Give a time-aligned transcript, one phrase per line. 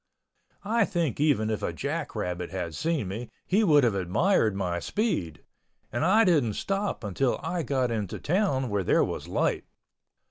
[0.65, 4.79] I think even if a jack rabbit had seen me he would have admired my
[4.79, 5.43] speed,
[5.91, 9.65] and I didn't stop until I got into town where there was light.